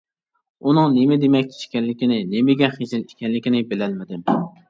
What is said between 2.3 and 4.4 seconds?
نېمىگە خىجىل ئىكەنلىكىنى بىلەلمىدىم.